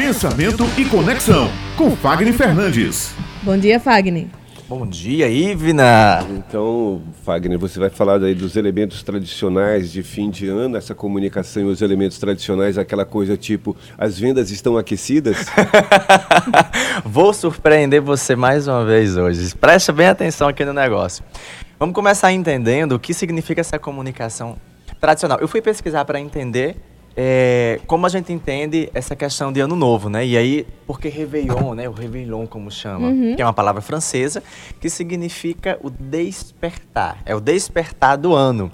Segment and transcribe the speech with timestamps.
[0.00, 3.14] Pensamento e Conexão, com Fagner Fernandes.
[3.42, 4.28] Bom dia, Fagner.
[4.66, 6.26] Bom dia, Ivna!
[6.30, 11.64] Então, Fagner, você vai falar aí dos elementos tradicionais de fim de ano, essa comunicação
[11.64, 15.36] e os elementos tradicionais, aquela coisa tipo, as vendas estão aquecidas?
[17.04, 19.54] Vou surpreender você mais uma vez hoje.
[19.54, 21.22] Preste bem atenção aqui no negócio.
[21.78, 24.56] Vamos começar entendendo o que significa essa comunicação
[24.98, 25.38] tradicional.
[25.40, 26.76] Eu fui pesquisar para entender
[27.16, 30.24] é, como a gente entende essa questão de ano novo, né?
[30.24, 31.88] E aí, porque Réveillon, né?
[31.88, 33.34] O Réveillon, como chama, uhum.
[33.36, 34.42] que é uma palavra francesa,
[34.80, 37.20] que significa o despertar.
[37.26, 38.70] É o despertar do ano.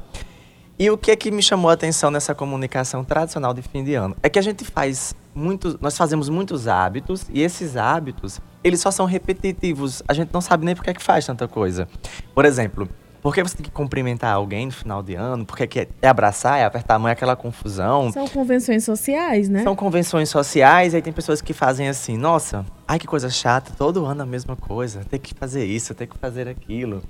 [0.79, 3.95] E o que é que me chamou a atenção nessa comunicação tradicional de fim de
[3.95, 4.15] ano?
[4.23, 8.91] É que a gente faz muitos, nós fazemos muitos hábitos e esses hábitos, eles só
[8.91, 10.03] são repetitivos.
[10.07, 11.89] A gente não sabe nem por que é que faz tanta coisa.
[12.35, 12.87] Por exemplo,
[13.27, 15.45] por que você tem que cumprimentar alguém no final de ano?
[15.45, 18.13] Porque é abraçar, é apertar a mão, é aquela confusão.
[18.13, 19.65] São convenções sociais, né?
[19.65, 24.07] São convenções sociais, aí tem pessoas que fazem assim, nossa, ai que coisa chata, todo
[24.07, 27.03] ano a mesma coisa, tem que fazer isso, tem que fazer aquilo.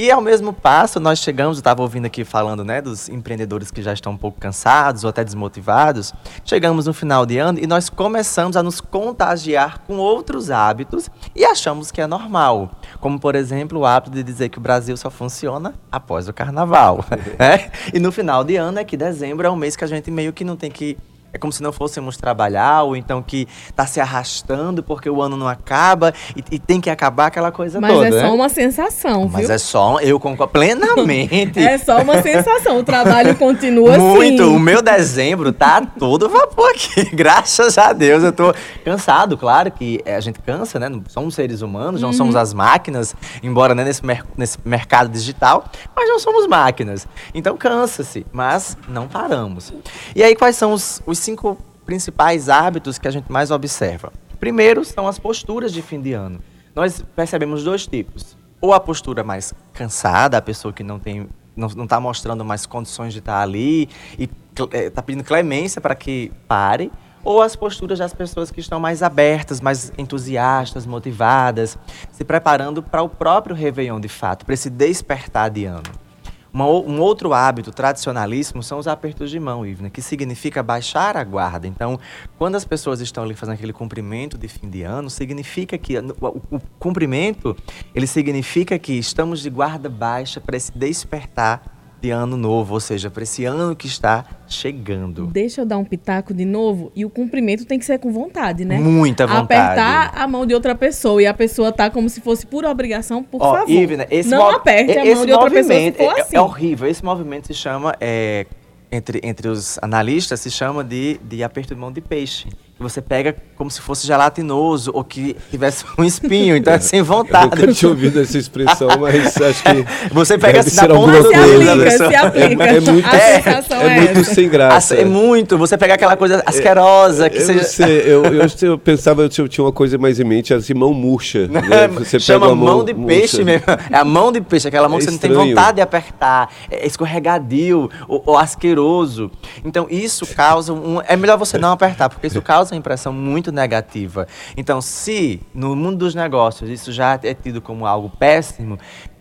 [0.00, 3.82] E ao mesmo passo, nós chegamos, eu estava ouvindo aqui falando né, dos empreendedores que
[3.82, 6.14] já estão um pouco cansados ou até desmotivados.
[6.44, 11.44] Chegamos no final de ano e nós começamos a nos contagiar com outros hábitos e
[11.44, 12.70] achamos que é normal.
[13.00, 17.04] Como, por exemplo, o hábito de dizer que o Brasil só funciona após o carnaval.
[17.38, 17.70] Né?
[17.92, 20.32] E no final de ano é que dezembro é um mês que a gente meio
[20.32, 20.96] que não tem que
[21.32, 25.36] é como se não fôssemos trabalhar, ou então que está se arrastando porque o ano
[25.36, 28.04] não acaba e, e tem que acabar aquela coisa Mas toda.
[28.04, 28.32] Mas é só né?
[28.32, 29.30] uma sensação, viu?
[29.32, 31.58] Mas é só, eu concordo plenamente.
[31.60, 34.16] é só uma sensação, o trabalho continua Muito, assim.
[34.16, 38.24] Muito, o meu dezembro tá todo vapor aqui, graças a Deus.
[38.24, 38.54] Eu tô
[38.84, 40.90] cansado, claro que a gente cansa, né?
[41.08, 42.14] Somos seres humanos, não uhum.
[42.14, 47.06] somos as máquinas, embora né, nesse, mer nesse mercado digital, mas não somos máquinas.
[47.34, 49.72] Então cansa-se, mas não paramos.
[50.14, 54.12] E aí, quais são os, os os cinco principais hábitos que a gente mais observa.
[54.38, 56.40] Primeiro são as posturas de fim de ano.
[56.74, 58.36] Nós percebemos dois tipos.
[58.60, 63.12] Ou a postura mais cansada, a pessoa que não tem não está mostrando mais condições
[63.12, 64.30] de estar tá ali e
[64.72, 66.88] está pedindo clemência para que pare,
[67.24, 71.76] ou as posturas das pessoas que estão mais abertas, mais entusiastas, motivadas,
[72.12, 76.07] se preparando para o próprio Réveillon de fato, para esse despertar de ano.
[76.52, 81.24] Uma, um outro hábito tradicionalíssimo são os apertos de mão, Ivna, que significa baixar a
[81.24, 81.66] guarda.
[81.66, 81.98] Então,
[82.38, 86.56] quando as pessoas estão ali fazendo aquele cumprimento de fim de ano, significa que o,
[86.56, 87.56] o cumprimento,
[87.94, 93.10] ele significa que estamos de guarda baixa para esse despertar de ano novo, ou seja,
[93.10, 95.26] para esse ano que está chegando.
[95.26, 98.64] Deixa eu dar um pitaco de novo e o cumprimento tem que ser com vontade,
[98.64, 98.78] né?
[98.78, 99.80] Muita vontade.
[99.80, 103.22] Apertar a mão de outra pessoa e a pessoa tá como se fosse por obrigação,
[103.22, 103.70] por oh, favor.
[103.70, 106.36] Ivna, esse não aperte a mão de outra pessoa se for é, assim.
[106.36, 106.88] É horrível.
[106.88, 108.46] Esse movimento se chama, é,
[108.92, 112.46] entre, entre os analistas, se chama de, de aperto de mão de peixe
[112.78, 117.50] você pega como se fosse gelatinoso ou que tivesse um espinho, então é sem vontade.
[117.52, 120.14] Eu nunca tinha ouvido essa expressão, mas acho que.
[120.14, 122.64] Você pega assim na ponta do se aplica, se aplica.
[122.64, 124.94] É, é muito, é, é, muito sem graça.
[124.94, 125.58] É muito.
[125.58, 127.64] Você pega aquela coisa asquerosa que eu seja.
[127.64, 131.48] Sei, eu, eu, eu, pensava, eu tinha uma coisa mais em mente, assim, mão murcha.
[131.48, 131.88] Né?
[131.98, 133.64] Você Chama pega mão, mão de peixe mesmo.
[133.90, 135.34] É a mão de peixe, aquela mão é que você estranho.
[135.34, 139.30] não tem vontade de apertar, é escorregadio ou, ou asqueroso.
[139.64, 141.00] Então isso causa um.
[141.06, 144.26] É melhor você não apertar, porque isso causa causa uma impressão muito negativa.
[144.56, 148.78] Então, se no mundo dos negócios isso já é tido como algo péssimo,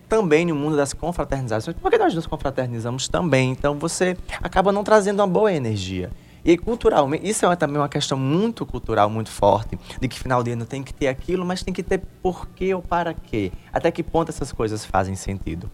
[0.09, 5.19] também no mundo das confraternizações, porque nós nos confraternizamos também, então você acaba não trazendo
[5.19, 6.11] uma boa energia.
[6.45, 10.51] E culturalmente, isso é também uma questão muito cultural, muito forte, de que final de
[10.51, 13.51] ano tem que ter aquilo, mas tem que ter porquê ou para quê.
[13.73, 15.69] Até que ponto essas coisas fazem sentido.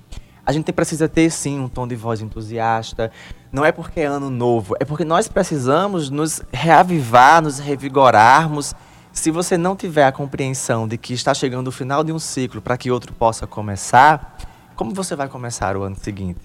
[0.46, 3.10] A gente precisa ter, sim, um tom de voz entusiasta.
[3.50, 8.74] Não é porque é ano novo, é porque nós precisamos nos reavivar, nos revigorarmos.
[9.14, 12.62] Se você não tiver a compreensão de que está chegando o final de um ciclo
[12.62, 14.38] para que outro possa começar,
[14.76, 16.42] como você vai começar o ano seguinte?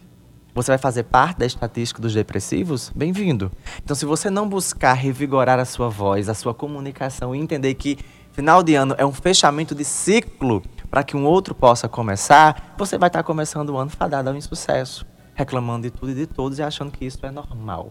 [0.55, 2.93] Você vai fazer parte da estatística dos depressivos?
[2.95, 3.51] Bem-vindo.
[3.83, 7.99] Então, se você não buscar revigorar a sua voz, a sua comunicação e entender que
[8.33, 12.97] final de ano é um fechamento de ciclo, para que um outro possa começar, você
[12.97, 16.63] vai estar começando o ano fadado ao insucesso, reclamando de tudo e de todos e
[16.63, 17.91] achando que isso é normal.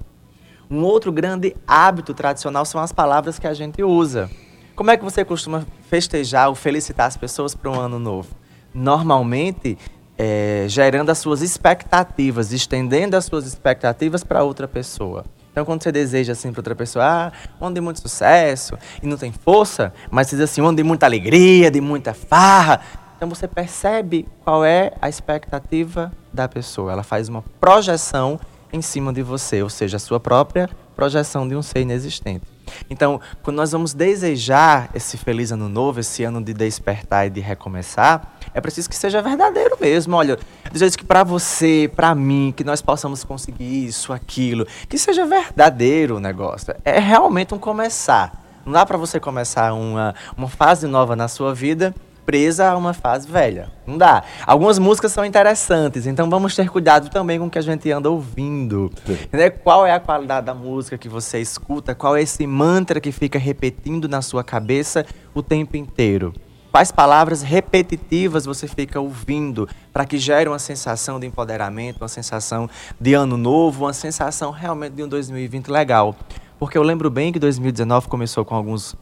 [0.69, 4.29] Um outro grande hábito tradicional são as palavras que a gente usa.
[4.75, 8.35] Como é que você costuma festejar ou felicitar as pessoas para um ano novo?
[8.73, 9.77] Normalmente,
[10.17, 15.25] é, gerando as suas expectativas, estendendo as suas expectativas para outra pessoa.
[15.57, 19.07] Então, quando você deseja assim para outra pessoa, ah, um ano de muito sucesso e
[19.07, 22.80] não tem força, mas diz assim, um ano de muita alegria, de muita farra.
[23.15, 26.92] Então, você percebe qual é a expectativa da pessoa.
[26.92, 28.39] Ela faz uma projeção
[28.71, 32.45] em cima de você, ou seja, a sua própria projeção de um ser inexistente.
[32.88, 37.39] Então, quando nós vamos desejar esse feliz ano novo, esse ano de despertar e de
[37.39, 40.15] recomeçar, é preciso que seja verdadeiro mesmo.
[40.15, 40.38] Olha,
[40.71, 46.17] dizer que para você, para mim, que nós possamos conseguir isso, aquilo, que seja verdadeiro
[46.17, 46.75] o negócio.
[46.83, 48.44] É realmente um começar.
[48.65, 51.94] Não dá para você começar uma, uma fase nova na sua vida
[52.27, 53.71] presa a uma fase velha.
[53.88, 54.21] Não dá.
[54.45, 58.09] Algumas músicas são interessantes, então vamos ter cuidado também com o que a gente anda
[58.09, 58.91] ouvindo.
[59.31, 59.50] né?
[59.50, 61.95] Qual é a qualidade da música que você escuta?
[61.95, 66.33] Qual é esse mantra que fica repetindo na sua cabeça o tempo inteiro?
[66.71, 72.69] Quais palavras repetitivas você fica ouvindo para que gere uma sensação de empoderamento, uma sensação
[72.99, 76.15] de ano novo, uma sensação realmente de um 2020 legal?
[76.59, 78.95] Porque eu lembro bem que 2019 começou com alguns,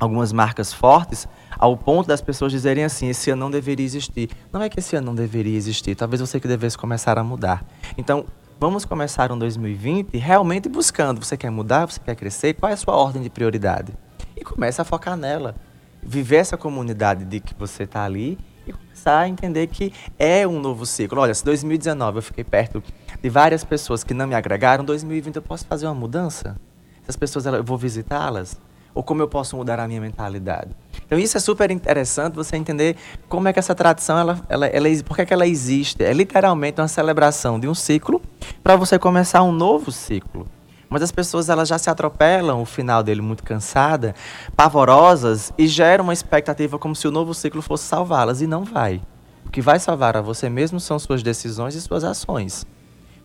[0.00, 1.28] algumas marcas fortes,
[1.58, 4.30] ao ponto das pessoas dizerem assim: esse ano não deveria existir.
[4.52, 7.64] Não é que esse ano não deveria existir, talvez você que devesse começar a mudar.
[7.96, 8.26] Então,
[8.58, 12.76] vamos começar um 2020 realmente buscando: você quer mudar, você quer crescer, qual é a
[12.76, 13.92] sua ordem de prioridade?
[14.36, 15.54] E comece a focar nela.
[16.02, 20.60] Viver essa comunidade de que você está ali e começar a entender que é um
[20.60, 21.20] novo ciclo.
[21.20, 22.82] Olha, se 2019 eu fiquei perto
[23.20, 26.56] de várias pessoas que não me agregaram, 2020 eu posso fazer uma mudança?
[27.02, 28.58] Essas pessoas eu vou visitá-las?
[28.98, 30.70] ou como eu posso mudar a minha mentalidade.
[31.06, 32.96] Então isso é super interessante você entender
[33.28, 36.02] como é que essa tradição ela, ela, ela por que, é que ela existe.
[36.02, 38.20] É literalmente uma celebração de um ciclo
[38.60, 40.48] para você começar um novo ciclo.
[40.88, 44.14] Mas as pessoas elas já se atropelam o final dele muito cansada,
[44.56, 49.02] pavorosas e geram uma expectativa como se o novo ciclo fosse salvá-las e não vai.
[49.44, 52.66] O que vai salvar a você mesmo são suas decisões e suas ações,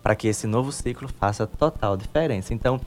[0.01, 2.53] para que esse novo ciclo faça total diferença.
[2.53, 2.79] Então,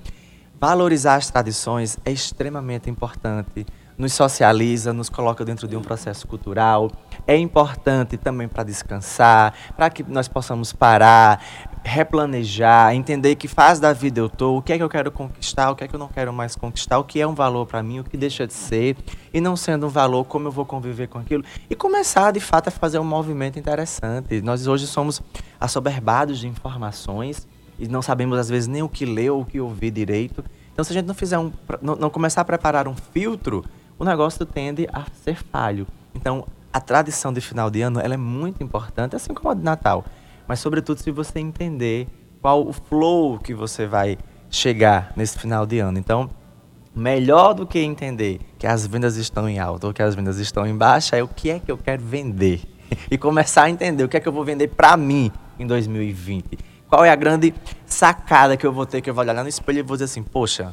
[0.59, 3.67] Valorizar as tradições é extremamente importante.
[3.99, 6.91] Nos socializa, nos coloca dentro de um processo cultural.
[7.27, 11.43] É importante também para descansar, para que nós possamos parar,
[11.83, 15.71] replanejar, entender que fase da vida eu estou, o que é que eu quero conquistar,
[15.71, 17.83] o que é que eu não quero mais conquistar, o que é um valor para
[17.83, 18.97] mim, o que deixa de ser,
[19.33, 21.45] e não sendo um valor, como eu vou conviver com aquilo.
[21.71, 24.43] E começar, de fato, a fazer um movimento interessante.
[24.43, 25.23] Nós hoje somos
[25.61, 27.47] assoberbados de informações
[27.79, 30.45] e não sabemos às vezes nem o que ler ou o que ouvir direito.
[30.73, 33.65] Então, se a gente não fizer um, não, não começar a preparar um filtro,
[33.99, 35.87] o negócio tende a ser falho.
[36.15, 39.63] Então, a tradição de final de ano ela é muito importante, assim como a de
[39.63, 40.05] Natal.
[40.47, 42.07] Mas, sobretudo, se você entender
[42.41, 44.19] qual o flow que você vai
[44.51, 45.99] chegar nesse final de ano.
[45.99, 46.31] Então,
[46.95, 50.67] melhor do que entender que as vendas estão em alta ou que as vendas estão
[50.67, 52.61] em baixa é o que é que eu quero vender.
[53.11, 56.77] e começar a entender o que é que eu vou vender para mim em 2020
[56.89, 57.53] qual é a grande
[57.85, 60.23] sacada que eu vou ter, que eu vou olhar no espelho e vou dizer assim,
[60.23, 60.73] poxa,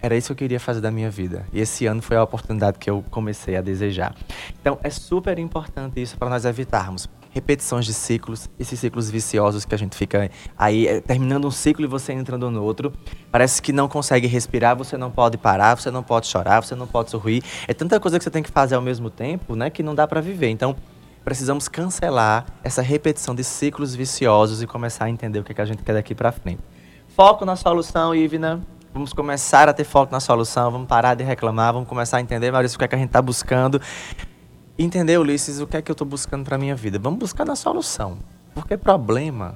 [0.00, 1.46] era isso que eu queria fazer da minha vida.
[1.52, 4.14] E esse ano foi a oportunidade que eu comecei a desejar.
[4.60, 9.74] Então, é super importante isso para nós evitarmos repetições de ciclos, esses ciclos viciosos que
[9.74, 12.92] a gente fica aí é, terminando um ciclo e você entrando no outro.
[13.30, 16.86] Parece que não consegue respirar, você não pode parar, você não pode chorar, você não
[16.86, 17.42] pode sorrir.
[17.66, 20.06] É tanta coisa que você tem que fazer ao mesmo tempo, né, que não dá
[20.06, 20.48] para viver.
[20.48, 20.74] Então,
[21.24, 25.60] precisamos cancelar essa repetição de ciclos viciosos e começar a entender o que, é que
[25.60, 26.60] a gente quer daqui para frente.
[27.08, 28.62] Foco na solução, Ivna.
[28.92, 32.50] Vamos começar a ter foco na solução, vamos parar de reclamar, vamos começar a entender,
[32.50, 33.80] Maurício, o que é que a gente está buscando.
[34.78, 36.98] Entender, Ulisses, o que é que eu estou buscando para minha vida.
[36.98, 38.18] Vamos buscar na solução.
[38.54, 39.54] Porque problema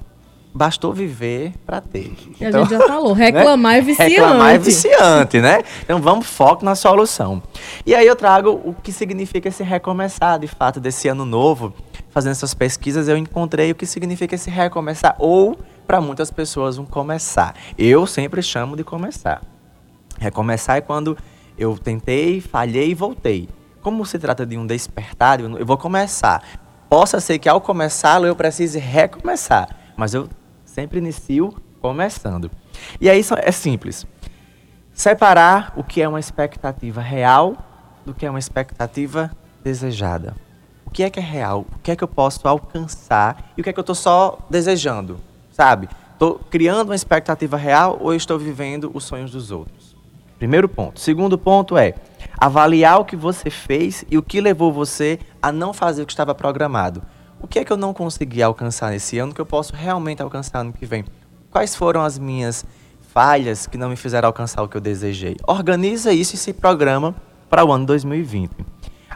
[0.53, 2.13] bastou viver para ter.
[2.39, 3.77] Então, a gente já falou, reclamar né?
[3.79, 4.11] é viciante.
[4.11, 5.63] Reclamar é viciante, né?
[5.81, 7.41] Então vamos foco na solução.
[7.85, 11.73] E aí eu trago o que significa esse recomeçar, de fato, desse ano novo.
[12.11, 16.85] Fazendo essas pesquisas, eu encontrei o que significa esse recomeçar, ou, para muitas pessoas, um
[16.85, 17.55] começar.
[17.77, 19.41] Eu sempre chamo de começar.
[20.19, 21.17] Recomeçar é quando
[21.57, 23.49] eu tentei, falhei e voltei.
[23.81, 26.41] Como se trata de um despertar, eu vou começar.
[26.89, 30.29] Possa ser que ao começá-lo eu precise recomeçar, mas eu
[30.73, 32.49] Sempre inicio começando.
[32.99, 34.07] E aí é simples.
[34.91, 37.55] Separar o que é uma expectativa real
[38.03, 39.29] do que é uma expectativa
[39.63, 40.35] desejada.
[40.83, 41.67] O que é que é real?
[41.71, 43.51] O que é que eu posso alcançar?
[43.55, 45.19] E o que é que eu estou só desejando?
[45.53, 45.87] Sabe?
[46.13, 49.95] Estou criando uma expectativa real ou estou vivendo os sonhos dos outros?
[50.39, 50.99] Primeiro ponto.
[50.99, 51.93] Segundo ponto é
[52.37, 56.11] avaliar o que você fez e o que levou você a não fazer o que
[56.11, 57.03] estava programado.
[57.39, 60.59] O que é que eu não consegui alcançar nesse ano que eu posso realmente alcançar
[60.59, 61.05] ano que vem?
[61.51, 62.65] Quais foram as minhas
[63.13, 65.37] falhas que não me fizeram alcançar o que eu desejei?
[65.45, 67.13] Organiza isso e se programa
[67.47, 68.51] para o ano 2020.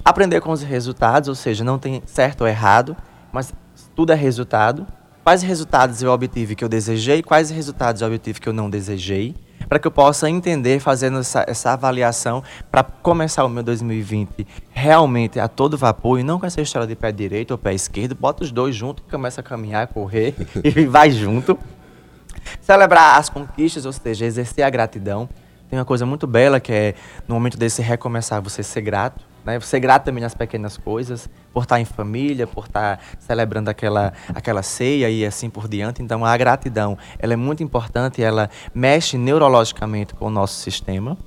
[0.05, 2.95] Aprender com os resultados, ou seja, não tem certo ou errado,
[3.31, 3.53] mas
[3.95, 4.85] tudo é resultado.
[5.27, 9.35] Quais resultados eu obtive que eu desejei, quais resultados eu obtive que eu não desejei
[9.67, 12.41] para que eu possa entender, fazendo essa, essa avaliação,
[12.71, 16.95] para começar o meu 2020 realmente a todo vapor e não com essa história de
[16.95, 21.11] pé direito ou pé esquerdo, bota os dois juntos começa a caminhar, correr e vai
[21.11, 21.59] junto.
[22.61, 25.27] Celebrar as conquistas, ou seja, exercer a gratidão.
[25.69, 26.95] tem uma coisa muito bela que é,
[27.27, 29.25] no momento desse recomeçar, você ser grato.
[29.45, 29.59] Né?
[29.59, 34.61] Ser grato também nas pequenas coisas, por estar em família, por estar celebrando aquela, aquela
[34.61, 36.01] ceia e assim por diante.
[36.01, 41.17] Então, a gratidão ela é muito importante, ela mexe neurologicamente com o nosso sistema.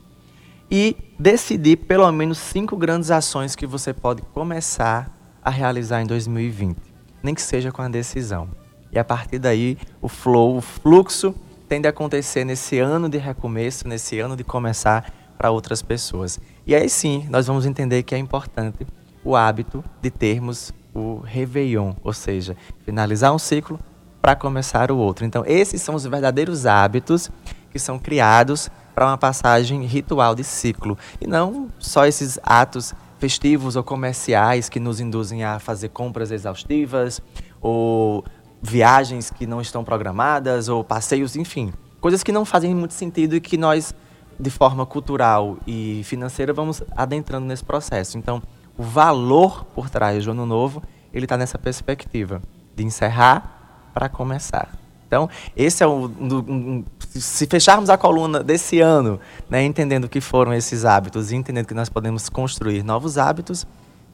[0.70, 5.10] E decidir pelo menos cinco grandes ações que você pode começar
[5.42, 6.76] a realizar em 2020.
[7.22, 8.48] Nem que seja com a decisão.
[8.92, 11.34] E a partir daí, o flow, o fluxo
[11.68, 16.38] tende a acontecer nesse ano de recomeço, nesse ano de começar para outras pessoas.
[16.66, 18.86] E aí sim, nós vamos entender que é importante
[19.24, 22.54] o hábito de termos o Réveillon, ou seja,
[22.84, 23.80] finalizar um ciclo
[24.20, 25.24] para começar o outro.
[25.24, 27.30] Então, esses são os verdadeiros hábitos
[27.70, 30.98] que são criados para uma passagem ritual de ciclo.
[31.18, 37.22] E não só esses atos festivos ou comerciais que nos induzem a fazer compras exaustivas
[37.62, 38.22] ou
[38.60, 43.40] viagens que não estão programadas ou passeios, enfim, coisas que não fazem muito sentido e
[43.40, 43.94] que nós,
[44.40, 48.16] de forma cultural e financeira, vamos adentrando nesse processo.
[48.16, 48.42] Então,
[48.76, 50.82] o valor por trás do ano novo,
[51.12, 52.42] ele está nessa perspectiva
[52.74, 54.72] de encerrar para começar.
[55.06, 59.18] Então, esse é um, um, se fecharmos a coluna desse ano,
[59.48, 63.66] né, entendendo o que foram esses hábitos e entendendo que nós podemos construir novos hábitos,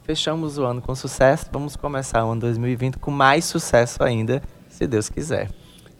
[0.07, 4.87] Fechamos o ano com sucesso, vamos começar o ano 2020 com mais sucesso ainda, se
[4.87, 5.49] Deus quiser.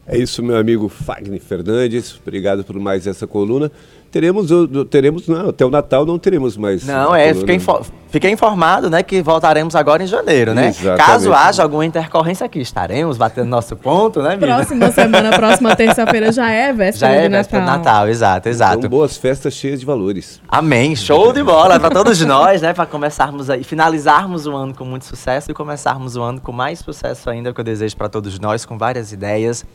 [0.05, 2.17] É isso, meu amigo Fagner Fernandes.
[2.17, 3.69] Obrigado por mais essa coluna.
[4.12, 4.50] Teremos,
[4.90, 6.86] teremos não, até o Natal não teremos mais.
[6.86, 10.70] Não, é, fiquei, info fiquei, informado, né, que voltaremos agora em janeiro, né?
[10.70, 11.06] Exatamente.
[11.06, 14.56] Caso haja alguma intercorrência aqui, estaremos batendo nosso ponto, né, Mila?
[14.56, 17.78] Próxima semana, próxima terça-feira já é véspera já é de véspera Natal.
[17.78, 18.78] Natal, exato, exato.
[18.78, 20.42] Então, boas festas cheias de valores.
[20.48, 24.86] Amém, show de bola para todos nós, né, para começarmos aí, finalizarmos o ano com
[24.86, 28.40] muito sucesso e começarmos o ano com mais sucesso ainda, que eu desejo para todos
[28.40, 29.66] nós, com várias ideias,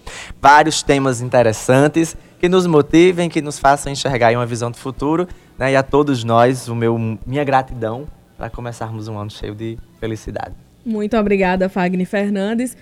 [0.41, 5.29] vários temas interessantes que nos motivem, que nos façam enxergar uma visão do futuro.
[5.57, 5.75] Né?
[5.75, 8.05] E a todos nós, o meu, minha gratidão
[8.37, 10.53] para começarmos um ano cheio de felicidade.
[10.85, 12.77] Muito obrigada, Fagner Fernandes.